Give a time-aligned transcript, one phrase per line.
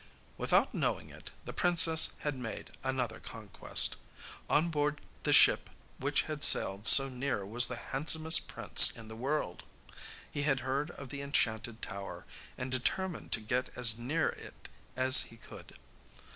[0.35, 3.97] Without knowing it, the princess had made another conquest.
[4.49, 9.15] On board the ship which had sailed so near was the handsomest prince in the
[9.15, 9.61] world.
[10.31, 12.25] He had heard of the enchanted tower,
[12.57, 15.77] and determined to get as near it as he could.